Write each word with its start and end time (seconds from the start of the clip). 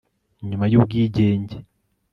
nyuma 0.49 0.65
y'ubwigenge 0.71 1.57